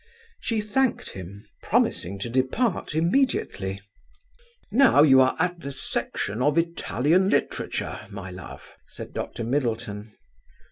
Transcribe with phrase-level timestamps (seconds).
[0.39, 3.79] She thanked him, promising to depart immediately.
[4.71, 10.11] "Now you are at the section of Italian literature, my love," said Dr Middleton.